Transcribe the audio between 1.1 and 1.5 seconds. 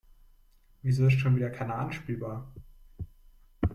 schon